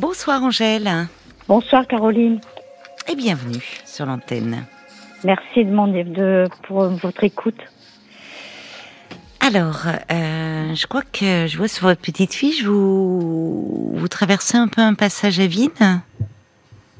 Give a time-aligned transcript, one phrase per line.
[0.00, 0.88] Bonsoir Angèle
[1.48, 2.40] Bonsoir Caroline.
[3.10, 4.64] et bienvenue sur l'antenne.
[5.24, 7.58] Merci de, mon, de pour votre écoute.
[9.40, 14.68] Alors, euh, je crois que je vois sur votre petite fiche, vous, vous traversez un
[14.68, 15.72] peu un passage à vide.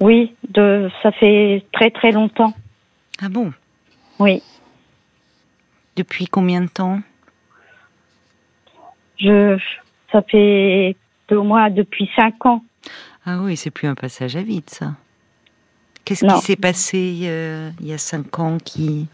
[0.01, 2.55] Oui, de, ça fait très très longtemps.
[3.23, 3.53] Ah bon?
[4.19, 4.43] Oui,
[5.97, 7.01] Depuis combien de temps?
[9.19, 9.57] Je,
[10.11, 10.97] ça fait
[11.31, 12.65] au moins depuis cinq ans.
[13.27, 14.93] Ah oui, c'est plus un passage à vide, ça.
[16.05, 19.07] Qu'est-ce qui s'est passé euh, il y a cinq ans qui,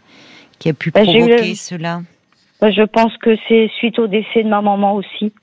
[0.59, 2.01] qui a pu Bah, provoquer le- cela?
[2.61, 5.33] Ben, Je pense que c'est suite au décès de ma maman aussi.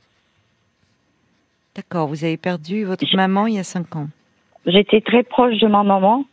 [1.76, 4.08] D'accord, vous avez perdu votre maman il y a cinq ans.
[4.66, 6.24] J'étais très proche de ma maman.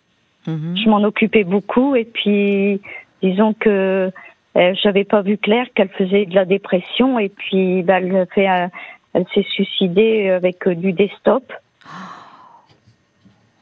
[0.48, 0.76] Mhm.
[0.78, 2.82] Je m'en occupais beaucoup et puis
[3.22, 4.12] disons que
[4.58, 8.48] euh, j'avais pas vu clair qu'elle faisait de la dépression et puis ben, elle, fait,
[8.48, 8.72] un-
[9.14, 11.52] elle s'est suicidée avec euh, du desktop.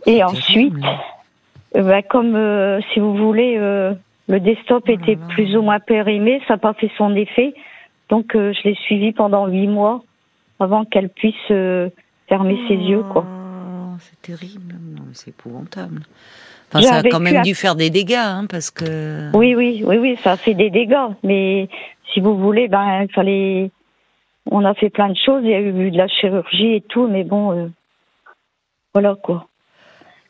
[0.05, 0.73] Et ensuite,
[1.75, 3.93] euh, ben, comme euh, si vous voulez, euh,
[4.27, 5.27] le desktop Oh était là.
[5.29, 7.53] plus ou moins périmé, ça n'a pas fait son effet.
[8.09, 10.03] Donc euh, je l'ai suivie pendant huit mois
[10.59, 11.89] avant qu'elle puisse euh,
[12.27, 13.25] fermer ses yeux, quoi.
[13.25, 14.75] Oh, c'est terrible.
[14.95, 16.01] Non, mais c'est épouvantable.
[16.71, 19.35] Enfin, ça a quand même dû faire des dégâts, hein, parce que.
[19.35, 21.07] Oui, oui, oui, oui, ça a fait des dégâts.
[21.23, 21.67] Mais
[22.13, 23.71] si vous voulez, ben, il fallait.
[24.51, 25.41] On a fait plein de choses.
[25.43, 27.67] Il y a eu de la chirurgie et tout, mais bon, euh,
[28.93, 29.48] voilà quoi.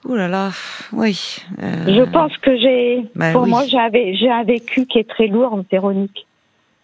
[0.05, 0.52] Ouh là là,
[0.94, 1.38] oui.
[1.61, 3.50] euh, Je pense que j'ai, bah pour oui.
[3.50, 6.25] moi, j'ai un, vé- j'ai un vécu qui est très lourd, Véronique.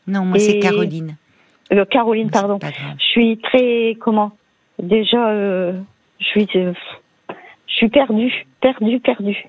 [0.08, 1.16] Non, moi c'est Caroline.
[1.72, 2.60] Euh, Caroline, pardon.
[3.00, 4.32] Je suis très, comment
[4.82, 5.80] Déjà, euh,
[6.20, 6.74] je suis, je
[7.68, 9.46] suis perdue, perdue, perdue.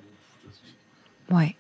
[1.30, 1.56] Ouais.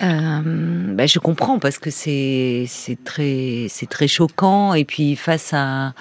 [0.00, 5.94] Bah, je comprends parce que c'est c'est très c'est très choquant et puis face à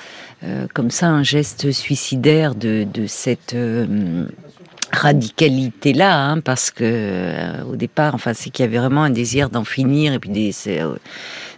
[0.74, 3.56] comme ça un geste suicidaire de de cette
[4.94, 9.50] radicalité là parce que euh, au départ enfin c'est qu'il y avait vraiment un désir
[9.50, 10.96] d'en finir et puis des euh,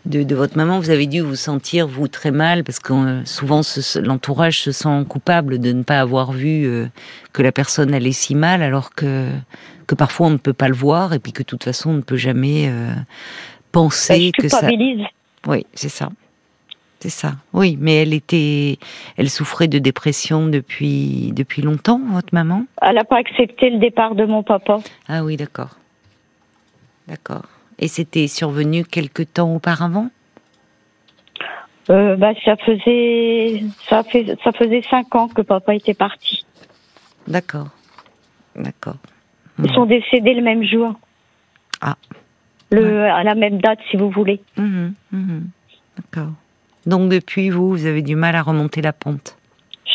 [0.05, 3.25] de, de votre maman vous avez dû vous sentir vous très mal parce que euh,
[3.25, 3.61] souvent
[4.01, 6.87] l'entourage se sent coupable de ne pas avoir vu euh,
[7.33, 9.29] que la personne allait si mal alors que
[9.87, 11.95] que parfois on ne peut pas le voir et puis que de toute façon on
[11.95, 12.93] ne peut jamais euh,
[13.71, 14.67] penser je que ça.
[15.47, 16.09] Oui, c'est ça.
[16.99, 17.33] C'est ça.
[17.53, 18.79] Oui, mais elle était,
[19.17, 22.65] elle souffrait de dépression depuis depuis longtemps, votre maman?
[22.81, 24.79] Elle n'a pas accepté le départ de mon papa.
[25.07, 25.75] Ah oui, d'accord,
[27.07, 27.43] d'accord.
[27.77, 30.09] Et c'était survenu quelque temps auparavant?
[31.89, 36.45] Euh, bah, ça faisait, ça fait, ça faisait cinq ans que papa était parti.
[37.27, 37.69] D'accord,
[38.55, 38.97] d'accord.
[39.63, 40.93] Ils sont décédés le même jour.
[41.81, 41.95] Ah.
[42.71, 44.41] Le, à la même date, si vous voulez.
[44.57, 45.49] Mhm, mhm.
[45.97, 46.33] D'accord.
[46.85, 49.37] Donc depuis vous, vous avez du mal à remonter la pente.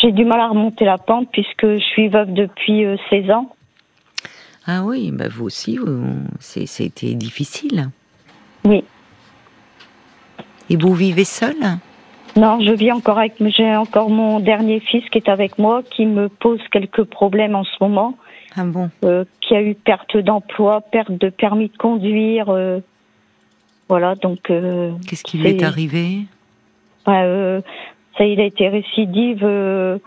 [0.03, 3.55] J'ai du mal à remonter la pente puisque je suis veuve depuis euh, 16 ans.
[4.67, 5.79] Ah oui, bah vous aussi,
[6.39, 7.91] c'était difficile.
[8.65, 8.85] Oui.
[10.69, 11.57] Et vous vivez seul
[12.37, 16.07] Non, je vis encore avec, j'ai encore mon dernier fils qui est avec moi, qui
[16.07, 18.17] me pose quelques problèmes en ce moment,
[18.55, 18.91] Ah bon?
[19.05, 22.51] Euh, qui a eu perte d'emploi, perte de permis de conduire.
[22.51, 22.81] euh,
[23.89, 24.51] voilà, donc.
[24.51, 26.27] euh, Qu'est-ce qui lui est arrivé?
[27.07, 27.61] Bah, euh,
[28.19, 29.99] ça, il a été récidive euh,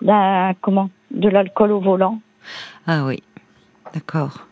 [0.00, 2.20] d'un comment, de l'alcool au volant.
[2.86, 3.22] Ah oui,
[3.94, 4.46] d'accord.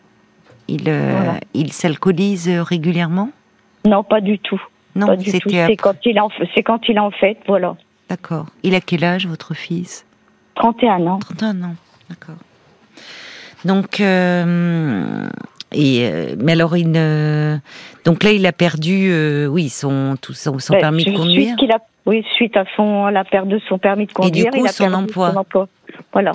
[0.67, 1.39] Il, euh, Voilà.
[1.53, 3.29] il s'alcoolise euh, régulièrement?
[3.85, 4.61] Non, pas du tout.
[4.95, 5.31] Non, pas du tout.
[5.49, 7.75] c'était C'est quand il en, c'est quand il en fait, voilà.
[8.09, 8.45] D'accord.
[8.63, 10.05] Il a quel âge, votre fils?
[10.55, 11.19] 31 ans.
[11.19, 11.75] 31 ans,
[12.09, 12.35] d'accord.
[13.65, 15.27] Donc, euh,
[15.73, 17.57] et, euh, mais alors, il, euh,
[18.05, 21.55] donc là, il a perdu, euh, oui, son, tout son, son Ben, permis de conduire.
[21.55, 24.13] qu'il a, oui, suite à son, à la perte de son permis de Et du
[24.13, 25.31] conduire, coup, il a son perdu emploi.
[25.31, 25.67] son emploi.
[26.13, 26.31] Voilà.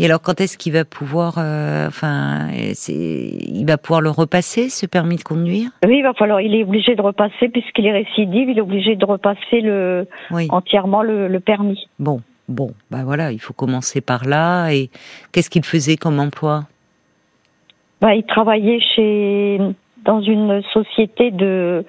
[0.00, 4.68] Et alors, quand est-ce qu'il va pouvoir, euh, enfin, c'est, il va pouvoir le repasser,
[4.68, 5.70] ce permis de conduire?
[5.84, 8.94] Oui, il va falloir, il est obligé de repasser puisqu'il est récidive, il est obligé
[8.94, 10.46] de repasser le, Oui.
[10.50, 11.88] entièrement le, le permis.
[11.98, 14.68] Bon, bon, bah voilà, il faut commencer par là.
[14.70, 14.88] Et
[15.32, 16.66] qu'est-ce qu'il faisait comme emploi?
[18.00, 19.58] Bah, il travaillait chez,
[20.04, 21.84] dans une société de,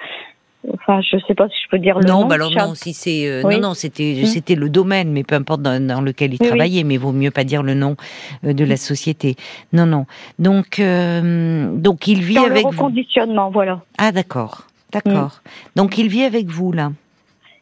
[0.73, 2.25] enfin, je sais pas si je peux dire le Non, nom.
[2.27, 3.55] bah alors non, si c'est euh, Oui.
[3.55, 4.25] non non, c'était Mm.
[4.25, 6.47] c'était le domaine, mais peu importe dans, dans lequel il Oui, oui.
[6.47, 7.95] travaillait, mais vaut mieux pas dire le nom
[8.43, 9.35] euh, de la société.
[9.71, 10.05] Non non.
[10.39, 12.69] Donc euh, donc il vit Dans avec le vous.
[12.69, 13.81] reconditionnement, voilà.
[13.99, 15.41] Ah d'accord, d'accord.
[15.75, 16.91] Donc il vit avec vous là.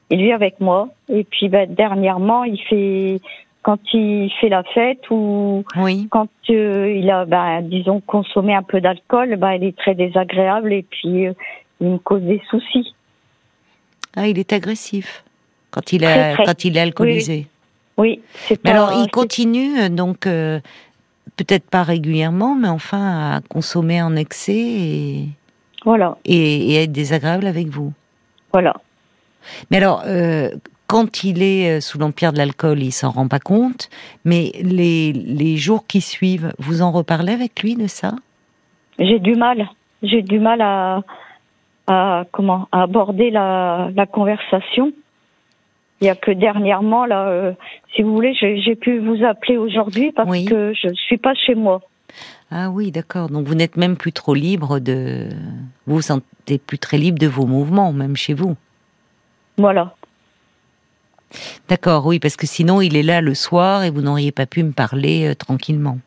[0.09, 0.87] Il vit avec moi.
[1.09, 3.19] Et puis, bah, dernièrement, il fait,
[3.67, 6.07] quand il fait la fête ou Oui.
[6.09, 10.71] quand euh, il a, bah, disons, consommé un peu d'alcool, bah, il est très désagréable
[10.71, 11.33] et puis euh,
[11.81, 12.95] il me cause des soucis.
[14.15, 15.25] Ah, il est agressif
[15.69, 16.35] quand il très.
[16.45, 17.47] quand il est alcoolisé.
[17.97, 18.77] Oui, c'est Mais pas.
[18.77, 20.61] alors, il continue, euh, donc, euh,
[21.35, 25.25] peut-être pas régulièrement, mais enfin, à consommer en excès et,
[25.83, 27.91] Voilà, et, et être désagréable avec vous.
[28.53, 28.75] voilà.
[29.69, 30.51] Mais alors, euh,
[30.87, 33.89] quand il est euh, sous l'empire de l'alcool, il s'en rend pas compte,
[34.25, 38.13] mais les, les jours qui suivent, vous en reparlez avec lui de ça?
[38.97, 39.69] J'ai du mal.
[40.03, 41.01] J'ai du mal à,
[41.87, 44.91] à comment à aborder la, la conversation.
[45.99, 47.53] Il y a que dernièrement là, euh,
[47.95, 50.45] si vous voulez, j'ai pu vous appeler aujourd'hui parce Oui.
[50.45, 51.81] que je suis pas chez moi.
[52.51, 53.29] Ah oui, d'accord.
[53.29, 55.27] Donc vous n'êtes même plus trop libre de...
[55.85, 58.55] Vous vous sentez plus très libre de vos mouvements, même chez vous.
[59.57, 59.95] Voilà.
[61.69, 64.63] D'accord, oui, parce que sinon il est là le soir et vous n'auriez pas pu
[64.63, 65.97] me parler euh, tranquillement.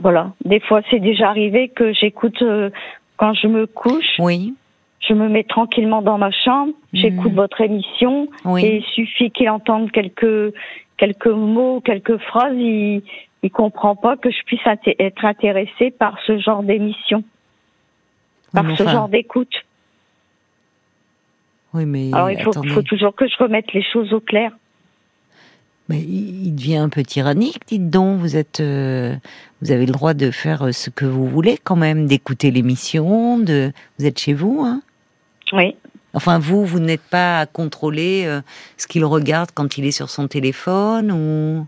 [0.00, 0.32] Voilà.
[0.44, 2.70] Des fois, c'est déjà arrivé que j'écoute euh,
[3.16, 4.14] quand je me couche.
[4.18, 4.54] Oui,
[5.00, 6.72] Je me mets tranquillement dans ma chambre.
[6.92, 7.36] J'écoute Mhm.
[7.36, 8.28] votre émission.
[8.44, 8.64] oui.
[8.64, 10.52] Et il suffit qu'il entende quelques
[10.96, 13.02] quelques mots, quelques phrases, il
[13.44, 14.60] il comprend pas que je puisse
[14.98, 17.22] être intéressée par ce genre d'émission,
[18.52, 19.54] par Oui, ce genre d'écoute.
[21.74, 24.52] Oui, mais Alors il faut, toujours que je remette les choses au clair.
[25.88, 28.18] Mais il devient un peu tyrannique, dites donc.
[28.18, 29.14] Vous êtes, euh,
[29.62, 33.38] vous avez le droit de faire euh, ce que vous voulez quand même, d'écouter l'émission.
[33.38, 34.82] De, vous êtes chez vous, hein
[35.52, 35.76] Oui,
[36.14, 38.40] Enfin, vous, vous n'êtes pas à contrôler euh,
[38.76, 41.66] ce qu'il regarde quand il est sur son téléphone ou.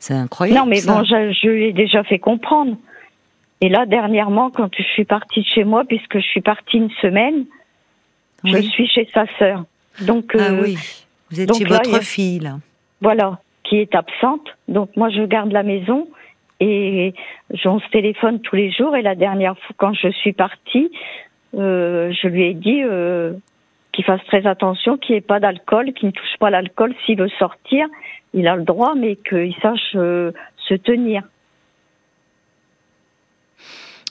[0.00, 0.60] C'est incroyable.
[0.60, 0.94] non mais ça.
[0.94, 2.76] bon, je, je lui ai déjà fait comprendre.
[3.60, 6.90] Et là dernièrement, quand je suis partie de chez moi, puisque je suis partie une
[7.02, 7.46] semaine,
[8.44, 9.64] je suis chez sa sœur.
[10.06, 10.76] Donc Ah euh, oui.
[11.30, 12.58] Vous êtes donc chez là, votre fille là.
[13.00, 14.46] voilà, qui est absente.
[14.68, 16.08] Donc moi, je garde la maison
[16.60, 17.14] et
[17.64, 18.96] on se téléphone tous les jours.
[18.96, 20.90] Et la dernière fois, quand je suis partie,
[21.54, 23.32] euh, je lui ai dit euh,
[23.92, 26.94] qu'il fasse très attention, qu'il n'y ait pas d'alcool, qu'il ne touche pas l'alcool.
[27.04, 27.86] S'il veut sortir,
[28.34, 31.22] il a le droit, mais qu'il sache euh, se tenir.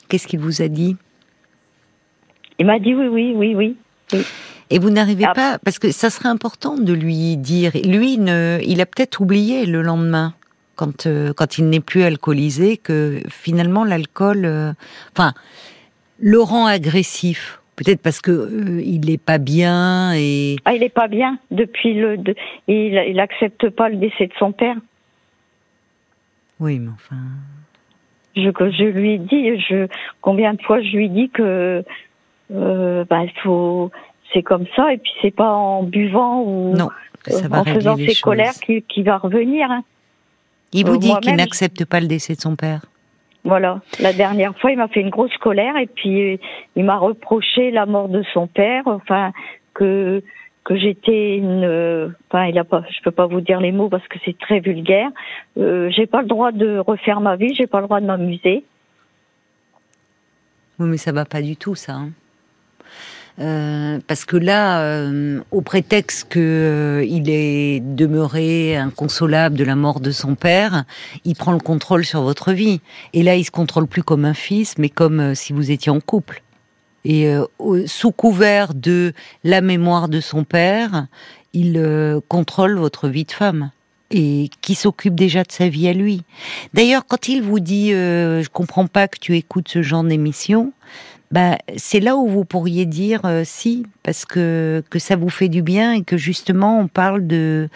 [0.09, 0.95] Qu'est-ce qu'il vous a dit?
[2.59, 3.75] Il m'a dit oui, oui, oui, oui.
[4.69, 5.33] Et vous n'arrivez Ah.
[5.33, 7.71] pas, parce que ça serait important de lui dire.
[7.85, 10.33] Lui, ne, il a peut-être oublié le lendemain,
[10.75, 14.73] quand euh, quand il n'est plus alcoolisé, que finalement l'alcool, euh,
[15.13, 15.33] enfin,
[16.19, 17.61] le rend agressif.
[17.77, 21.93] Peut-être parce que euh, il n'est pas bien et Ah, il est pas bien depuis
[21.93, 22.17] le.
[22.17, 22.35] de-
[22.67, 24.75] il, il accepte pas le décès de son père.
[26.59, 27.17] oui, mais enfin,
[28.35, 29.87] je, je lui dit, je,
[30.21, 31.83] combien de fois je lui dit que
[32.53, 33.91] euh, bah, faut,
[34.33, 36.89] c'est comme ça, et puis c'est pas en buvant ou non,
[37.51, 38.21] en faisant ses choses.
[38.21, 39.69] colères qu'il va revenir.
[39.71, 39.83] hein.
[40.73, 42.81] Il vous Euh, dit qu'il n'accepte pas le décès de son père.
[43.43, 43.79] Voilà.
[44.01, 46.39] La dernière fois, il m'a fait une grosse colère, et puis
[46.75, 49.31] il m'a reproché la mort de son père, enfin
[49.73, 50.21] que
[50.65, 54.05] que j'étais une, enfin il a pas, je peux pas vous dire les mots parce
[54.09, 55.09] que c'est très vulgaire.
[55.57, 58.65] Euh, j'ai pas le droit de refaire ma vie, j'ai pas le droit de m'amuser.
[60.79, 61.93] Oui, mais ça va pas du tout, ça.
[61.93, 62.09] hein.
[63.39, 69.99] Euh, parce que là, euh, au prétexte que euh, est demeuré inconsolable de la mort
[69.99, 70.85] de son père,
[71.23, 72.81] il prend le contrôle sur votre vie.
[73.13, 75.91] Et là, il se contrôle plus comme un fils, mais comme euh, si vous étiez
[75.91, 76.41] en couple.
[77.05, 77.45] Et euh,
[77.85, 79.13] sous couvert de
[79.43, 81.07] la mémoire de son père,
[81.53, 81.81] il
[82.27, 83.71] contrôle votre vie de femme
[84.11, 86.23] et qui s'occupe déjà de sa vie à lui.
[86.73, 90.71] D'ailleurs, quand il vous dit euh, je comprends pas que tu écoutes ce genre d'émission,
[91.31, 95.49] bah, c'est là où vous pourriez dire euh, si, parce que, que ça vous fait
[95.49, 97.69] du bien et que justement on parle de,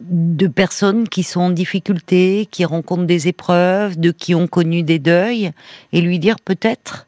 [0.00, 4.98] de personnes qui sont en difficulté, qui rencontrent des épreuves, de qui ont connu des
[4.98, 5.50] deuils,
[5.92, 7.06] et lui dire peut-être,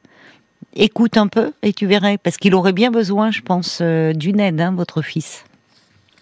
[0.75, 4.41] écoute un peu et tu verrais, parce qu'il aurait bien besoin, je pense, euh, d'une
[4.41, 5.45] aide, hein, votre fils.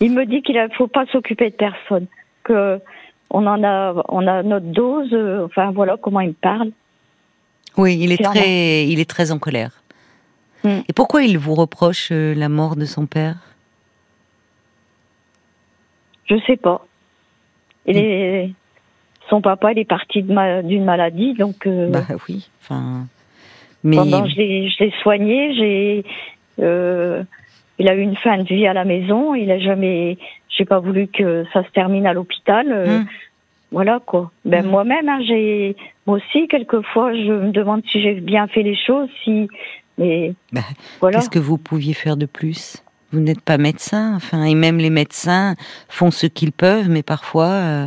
[0.00, 2.06] Il me dit qu'il ne faut pas s'occuper de personne,
[2.44, 2.80] que
[3.30, 5.12] on en a, on a notre dose.
[5.12, 6.70] euh, enfin voilà comment il me parle.
[7.78, 8.34] Oui, il est Clairement.
[8.40, 9.70] très, il est très en colère.
[10.64, 10.80] Mm.
[10.88, 13.36] Et pourquoi il vous reproche euh, la mort de son père?
[16.28, 16.84] Je sais pas.
[17.86, 18.50] Il est,
[19.30, 23.06] son papa, il est parti ma- d'une maladie, donc euh, Bah oui, enfin.
[23.84, 26.04] Mais pendant je l'ai, je l'ai soigné, j'ai,
[26.60, 27.22] euh,
[27.78, 29.34] il a eu une fin de vie à la maison.
[29.34, 30.18] Il a jamais,
[30.50, 32.66] j'ai pas voulu que ça se termine à l'hôpital.
[32.66, 33.06] Mm.
[33.70, 34.30] Voilà quoi.
[34.44, 34.68] Ben Mm.
[34.70, 39.08] moi-même, hein, j'ai, moi aussi quelquefois, je me demande si j'ai bien fait les choses,
[39.24, 39.48] si,
[39.98, 40.62] mais Bah,
[41.00, 41.18] voilà.
[41.18, 42.82] qu'est-ce que vous pouviez faire de plus?
[43.12, 45.54] Vous n'êtes pas médecin, enfin, et même les médecins
[45.88, 47.86] font ce qu'ils peuvent, mais parfois euh,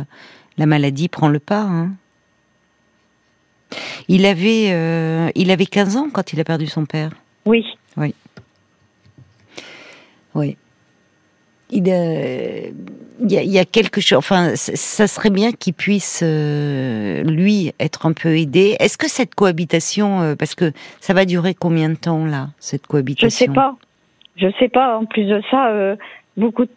[0.58, 1.62] la maladie prend le pas.
[1.62, 1.90] hein.
[4.08, 7.10] Il avait, euh, il avait 15 ans quand il a perdu son père.
[7.46, 7.64] Oui.
[10.34, 10.56] Oui.
[11.70, 12.70] Il, euh,
[13.20, 14.18] il y, a quelque chose.
[14.18, 18.76] Enfin, ça serait bien qu'il puisse euh, lui être un peu aidé.
[18.80, 22.86] Est-ce que cette cohabitation, euh, parce que ça va durer combien de temps là, cette
[22.86, 23.28] cohabitation?
[23.28, 23.76] Je sais pas.
[24.36, 24.98] Je sais pas.
[24.98, 25.96] En plus de ça, euh,
[26.36, 26.70] beaucoup de,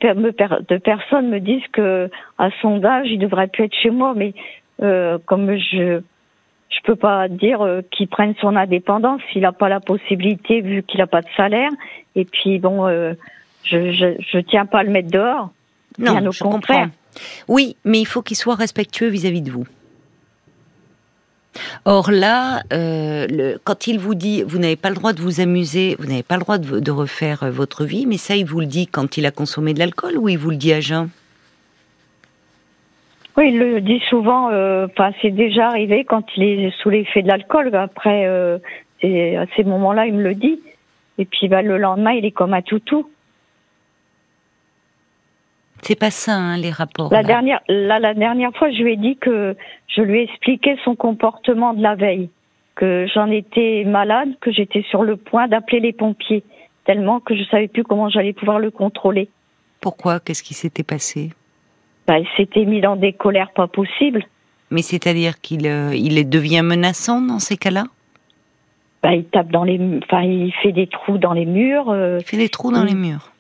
[0.68, 4.14] de, personnes me disent que à son âge, il devrait plus être chez moi.
[4.16, 4.34] Mais
[5.26, 6.02] comme je
[6.70, 11.00] je peux pas dire qu'il prenne son indépendance, il n'a pas la possibilité vu qu'il
[11.00, 11.72] n'a pas de salaire.
[12.16, 12.88] Et puis bon,
[13.64, 15.52] je, je je tiens pas à le mettre dehors.
[15.98, 16.88] Non, je comprends.
[17.48, 19.66] Oui, mais il faut qu'il soit respectueux vis-à-vis de vous.
[21.86, 25.96] Or là, euh, quand il vous dit vous n'avez pas le droit de vous amuser,
[26.00, 28.66] vous n'avez pas le droit de, refaire euh, votre vie, mais ça, il vous le
[28.66, 31.10] dit quand il a consommé de l'alcool ou il vous le dit à jeun?
[33.38, 34.50] Oui, il le dit souvent.
[34.52, 34.88] Euh,
[35.22, 37.74] c'est déjà arrivé quand il est sous l'effet de l'alcool.
[37.76, 40.62] Après, à ces moments-là, il me le dit.
[41.18, 43.10] Et puis, bah, le lendemain, il est comme un toutou.
[45.88, 47.14] C'est pas ça, hein, les rapports.
[47.14, 49.56] La dernière, la dernière fois, je lui ai dit que
[49.88, 52.32] je lui ai expliqué son comportement de la veille,
[52.74, 56.44] que j'en étais malade, que j'étais sur le point d'appeler les pompiers,
[56.86, 59.30] tellement que je savais plus comment j'allais pouvoir le contrôler.
[59.80, 60.20] Pourquoi?
[60.20, 61.30] Qu'est-ce qui s'était passé?
[62.08, 64.26] Bah, Il s'était mis dans des colères pas possibles.
[64.72, 67.84] Mais c'est-à-dire qu'il euh, il devient menaçant dans ces cas-là?
[69.04, 71.92] Bah, Il tape dans les, enfin, il fait des trous dans les murs.
[71.92, 73.35] Euh, il fait des trous dans les murs.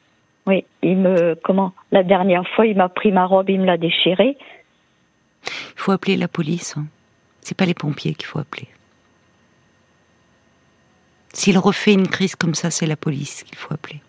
[0.48, 3.78] Oui, il me comment la dernière fois, il m'a pris ma robe, il me l'a
[3.78, 4.38] déchirée.
[5.46, 6.75] Il faut appeler la police.
[6.78, 6.86] Hein.
[7.42, 8.68] C'est pas les pompiers qu'il faut appeler.
[11.34, 14.02] S'il refait une crise comme ça, c'est la police qu'il faut appeler.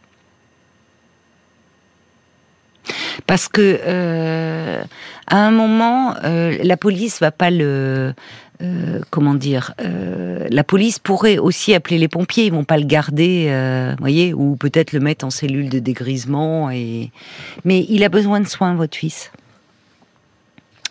[3.26, 4.82] Parce que euh,
[5.26, 8.14] à un moment, euh, la police va pas le
[8.62, 12.46] euh, comment dire, la police pourrait aussi appeler les pompiers.
[12.46, 16.70] Ils vont pas le garder, voyez, ou peut-être le mettre en cellule de dégrisement.
[16.70, 17.10] Et
[17.64, 19.30] mais il a besoin de soins, votre fils.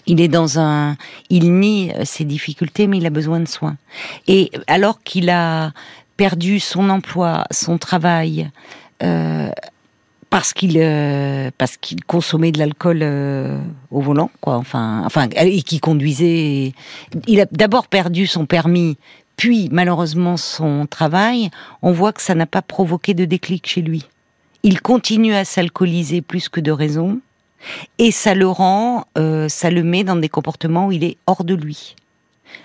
[0.05, 0.95] Il est dans un,
[1.31, 3.77] il nie ses difficultés, mais il a besoin de soins.
[4.27, 5.71] Et alors qu'il a
[6.17, 8.51] perdu son emploi, son travail,
[10.35, 13.57] parce qu'il euh, parce qu'il consommait de l'alcool euh,
[13.89, 14.57] au volant quoi.
[14.57, 16.73] Enfin enfin et qui conduisait.
[17.25, 18.97] Il a d'abord perdu son permis
[19.37, 21.51] puis malheureusement son travail.
[21.81, 24.09] On voit que ça n'a pas provoqué de déclic chez lui.
[24.63, 27.21] Il continue à s'alcooliser plus que de raison
[27.97, 31.45] et ça le rend euh, ça le met dans des comportements où il est hors
[31.45, 31.95] de lui.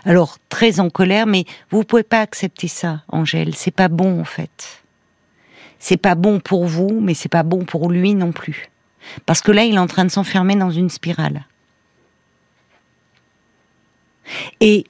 [0.05, 3.55] Alors très en colère mais vous pouvez pas accepter ça Angèle.
[3.55, 4.80] C'est pas bon en fait
[5.81, 8.71] c'est pas bon pour vous, mais c'est pas bon pour lui non plus.
[9.27, 11.47] Parce que là, il est en train de s'enfermer dans une spirale.
[14.61, 14.85] Et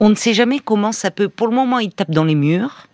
[0.00, 1.28] on ne sait jamais comment ça peut.
[1.28, 2.88] Pour le moment, il tape dans les murs.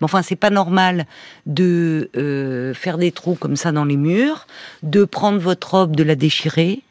[0.00, 1.06] Mais enfin, c'est pas normal
[1.46, 4.46] de euh, faire des trous comme ça dans les murs,
[4.82, 6.82] de prendre votre robe, de la déchirer,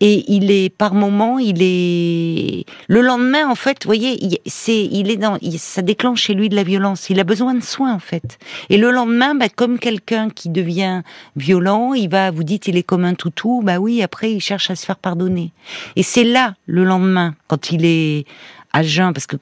[0.00, 5.10] et il est par moment, il est le lendemain en fait, vous voyez, c'est il
[5.10, 7.10] est dans, ça déclenche chez lui de la violence.
[7.10, 8.38] Il a besoin de soins en fait.
[8.68, 11.02] Et le lendemain, bah, comme quelqu'un qui devient
[11.36, 14.70] violent, il va, vous dites, il est comme un toutou, bah oui, après il cherche
[14.70, 15.52] à se faire pardonner.
[15.96, 18.26] Et c'est là le lendemain, quand il est
[18.72, 19.36] à jeun, parce que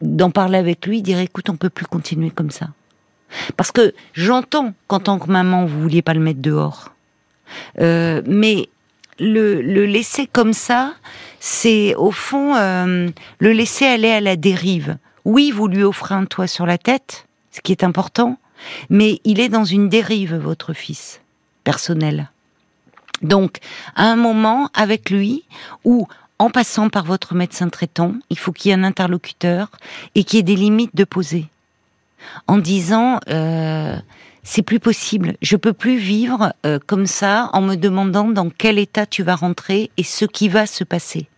[0.00, 2.68] d'en parler avec lui, dire écoute, on peut plus continuer comme ça.
[3.56, 6.92] Parce que j'entends qu'en tant que maman, vous vouliez pas le mettre dehors.
[7.80, 8.68] Euh, mais
[9.22, 10.94] le, laisser comme ça,
[11.40, 14.96] c'est au fond euh, le laisser aller à la dérive.
[15.24, 18.38] Oui, vous lui offrez un toit sur la tête, ce qui est important,
[18.90, 21.20] mais il est dans une dérive, votre fils,
[21.64, 22.30] personnel.
[23.22, 23.58] Donc,
[23.94, 25.44] à un moment, avec lui,
[25.84, 26.08] ou
[26.40, 29.70] en passant par votre médecin traitant, il faut qu'il y ait un interlocuteur
[30.16, 31.46] et qu'il y ait des limites de poser.
[32.46, 33.96] En disant, euh,
[34.42, 35.34] c'est plus possible.
[35.42, 39.36] Je peux plus vivre euh, comme ça en me demandant dans quel état tu vas
[39.36, 41.28] rentrer et ce qui va se passer.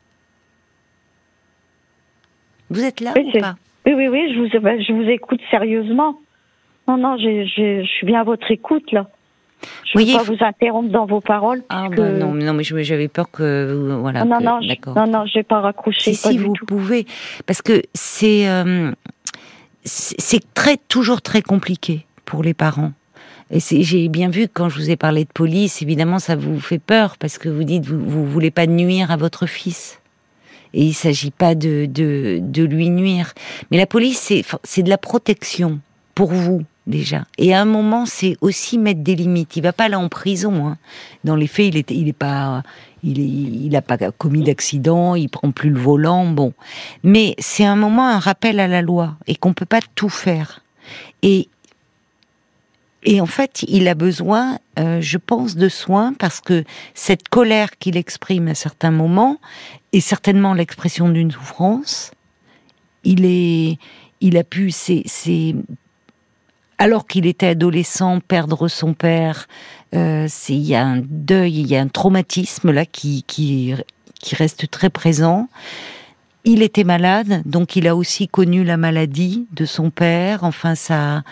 [2.71, 3.57] Vous êtes là oui, ou pas?
[3.87, 6.19] Oui, oui, oui, je vous, bah, je vous écoute sérieusement.
[6.89, 9.09] Non, non, je, suis bien à votre écoute là.
[9.85, 11.63] Je ne veux pas vous interrompre dans vos paroles.
[11.71, 14.25] Ah bah non, non, mais j'avais peur que voilà.
[14.25, 16.13] Non, non, non, non, je vais pas raccrocher.
[16.13, 17.07] Si, vous pouvez,
[17.47, 18.93] parce que c'est euh,
[19.85, 22.93] c'est très toujours très compliqué pour les parents.
[23.51, 26.79] Et j'ai bien vu quand je vous ai parlé de police, évidemment, ça vous fait
[26.79, 30.01] peur parce que vous dites vous, vous voulez pas nuire à votre fils.
[30.73, 33.33] Et il s'agit pas de, de, lui nuire.
[33.71, 34.33] Mais la police,
[34.65, 35.79] c'est de la protection
[36.17, 37.27] pour vous déjà.
[37.39, 39.57] Et à un moment, c'est aussi mettre des limites.
[39.57, 40.67] Il va pas aller en prison.
[40.67, 40.79] Hein.
[41.23, 42.65] Dans les faits, il est, il est pas,
[43.05, 46.27] il, est, il a pas commis d'accident, il prend plus le volant.
[46.27, 46.53] Bon,
[47.03, 50.63] mais c'est un moment un rappel à la loi et qu'on peut pas tout faire.
[51.23, 51.49] Et
[53.07, 57.77] Et en fait, il a besoin, euh, je pense, de soins parce que cette colère
[57.79, 59.37] qu'il exprime à certains moments
[59.93, 62.13] est certainement l'expression d'une souffrance.
[63.03, 63.77] Il est,
[64.23, 65.05] il a pu, c'est,
[66.79, 69.47] alors qu'il était adolescent, perdre son père,
[69.95, 73.75] euh, il y a un deuil, il y a un traumatisme là qui,
[74.33, 75.49] reste très présent.
[76.47, 80.45] Il était malade, donc il a aussi connu la maladie de son père.
[80.45, 81.23] Enfin, ça.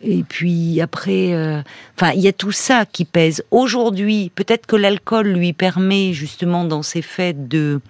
[0.00, 1.62] Et puis après, euh,
[1.96, 3.44] enfin, il y a tout ça qui pèse.
[3.50, 7.80] Aujourd'hui, peut-être que l'alcool lui permet justement dans ses fêtes de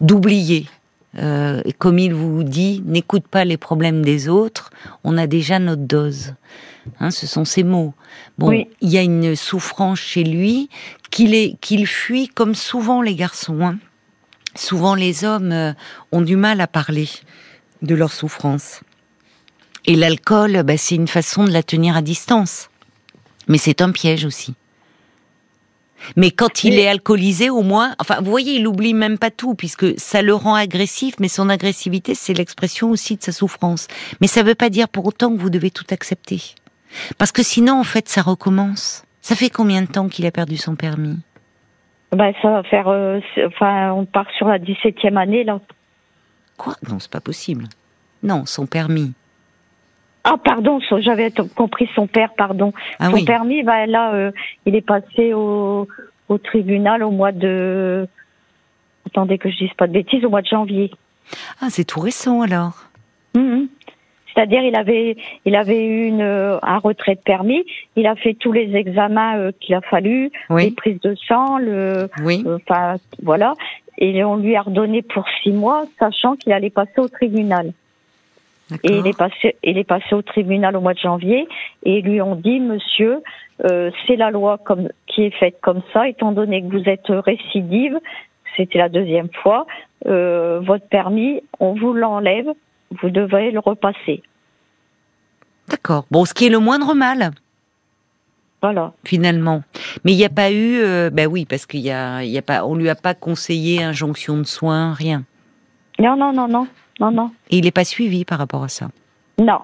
[0.00, 0.66] d'oublier.
[1.18, 4.70] Euh, et comme il vous dit, n'écoute pas les problèmes des autres.
[5.04, 6.34] On a déjà notre dose.
[7.00, 7.94] Hein, ce sont ses mots.
[8.36, 10.68] Bon, il y a une souffrance chez lui
[11.10, 13.62] qu'il fuit comme souvent les garçons.
[13.62, 13.78] Hein
[14.54, 15.72] souvent les hommes euh,
[16.12, 17.08] ont du mal à parler
[17.82, 18.80] de leur souffrance.
[19.86, 22.70] Et l'alcool, bah, c'est une façon de la tenir à distance.
[23.48, 24.54] Mais c'est un piège aussi.
[26.16, 29.54] Mais quand il est alcoolisé, au moins, enfin, vous voyez, il oublie même pas tout,
[29.54, 33.88] puisque ça le rend agressif, mais son agressivité, c'est l'expression aussi de sa souffrance.
[34.20, 36.40] Mais ça ne veut pas dire pour autant que vous devez tout accepter.
[37.18, 39.04] Parce que sinon, en fait, ça recommence.
[39.20, 41.18] Ça fait combien de temps qu'il a perdu son permis?
[42.12, 42.88] Ben, ça va faire.
[42.88, 45.60] Euh, enfin, on part sur la 17e année, là.
[46.56, 46.74] Quoi?
[46.88, 47.64] Non, c'est pas possible.
[48.22, 49.12] Non, son permis.
[50.24, 52.72] Ah, pardon, j'avais compris son père, pardon.
[52.98, 54.30] Ah son permis, ben là, euh,
[54.64, 55.86] il est passé au,
[56.28, 58.08] au tribunal au mois de.
[59.06, 60.90] Attendez que je dise pas de bêtises, au mois de janvier.
[61.60, 62.84] Ah, c'est tout récent alors.
[63.34, 63.64] Mmh.
[64.34, 67.64] C'est-à-dire, il avait, il avait eu une, un retrait de permis.
[67.94, 72.08] Il a fait tous les examens euh, qu'il a fallu, les prises de sang, le,
[72.22, 72.42] oui.
[72.46, 73.54] Euh, enfin, voilà.
[73.98, 77.72] Et on lui a redonné pour six mois, sachant qu'il allait passer au tribunal.
[78.82, 81.46] Et il est passé, il est passé au tribunal au mois de janvier
[81.84, 83.22] et ils lui ont dit, monsieur,
[83.64, 87.06] euh, c'est la loi comme qui est faite comme ça, étant donné que vous êtes
[87.08, 87.98] récidive,
[88.56, 89.66] c'était la deuxième fois,
[90.06, 92.48] euh, votre permis, on vous l'enlève
[93.02, 94.22] vous devrez le repasser.
[95.68, 96.06] D'accord.
[96.10, 97.30] Bon, ce qui est le moindre mal.
[98.62, 98.92] Voilà.
[99.04, 99.62] Finalement.
[100.04, 102.38] Mais il n'y a pas eu, euh, ben oui, parce qu'il y a, il y
[102.38, 105.24] a pas, on lui a pas conseillé injonction de soins, rien.
[105.98, 106.66] Non, non, non, non,
[107.00, 107.30] non, non.
[107.50, 108.88] Et il n'est pas suivi par rapport à ça.
[109.38, 109.60] Non.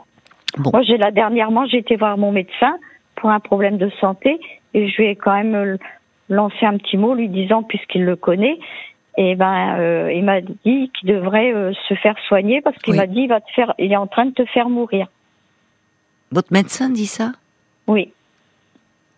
[0.59, 0.71] Bon.
[0.73, 2.77] Moi, j'ai là dernièrement, j'ai été voir mon médecin
[3.17, 4.41] pour un problème de santé
[4.75, 5.77] et je lui ai quand même euh,
[6.29, 8.59] lancé un petit mot lui disant, puisqu'il le connaît,
[9.17, 13.07] et ben euh, il m'a dit qu'il devrait euh, se faire soigner parce qu'il m'a
[13.07, 15.09] dit il va te faire il est en train de te faire mourir.
[16.31, 17.33] Votre médecin dit ça?
[17.87, 18.13] Oui.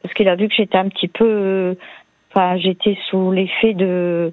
[0.03, 1.75] Parce qu'il a vu que j'étais un petit peu euh,
[2.31, 4.33] enfin j'étais sous l'effet de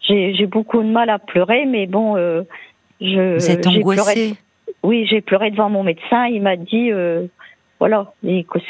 [0.00, 2.16] j'ai beaucoup de mal à pleurer mais bon
[3.00, 4.34] je Vous êtes angoissée?
[4.82, 6.90] Oui, j'ai pleuré devant mon médecin, il m'a dit
[7.78, 8.12] voilà,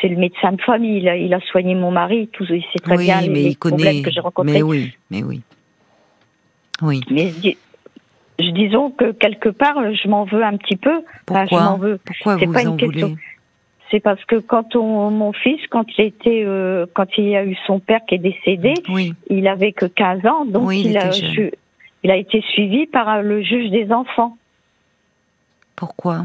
[0.01, 2.79] c'est le médecin de famille, il a, il a soigné mon mari, tout, il sait
[2.79, 4.53] très bien les, il problèmes que j'ai rencontrés.
[4.53, 5.41] Mais oui, mais oui.
[6.83, 7.01] Oui.
[7.11, 7.33] Mais
[8.39, 11.03] disons que quelque part, je m'en veux un petit peu.
[11.27, 11.99] Pourquoi je m'en veux.
[12.05, 13.17] Pourquoi vous pas une question.
[13.91, 17.57] C'est parce que quand on, mon fils, quand il était, euh, quand il a eu
[17.67, 18.75] son père qui est décédé,
[19.31, 21.11] il avait que 15 ans, donc il, a,
[22.03, 24.37] il a été suivi par le juge des enfants.
[25.77, 26.25] Pourquoi?